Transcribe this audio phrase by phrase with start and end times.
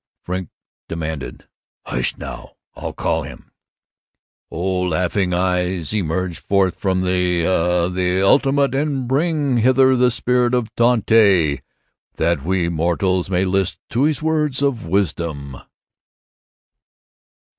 [0.23, 0.49] Frink
[0.89, 1.47] demanded,
[1.85, 2.55] "Hush, now!
[2.73, 3.51] I'll call him....
[4.49, 10.55] O, Laughing Eyes, emerge forth into the, uh, the ultimates and bring hither the spirit
[10.55, 11.59] of Dante,
[12.15, 15.57] that we mortals may list to his words of wisdom."